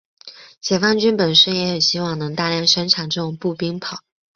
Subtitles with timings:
[0.59, 3.99] 解放军本身也很希望能大量生产这种步兵炮。